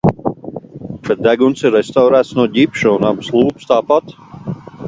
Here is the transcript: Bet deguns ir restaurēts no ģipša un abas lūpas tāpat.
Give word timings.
Bet 1.09 1.21
deguns 1.27 1.61
ir 1.69 1.73
restaurēts 1.79 2.33
no 2.39 2.47
ģipša 2.57 2.95
un 2.97 3.09
abas 3.13 3.33
lūpas 3.37 3.73
tāpat. 3.75 4.19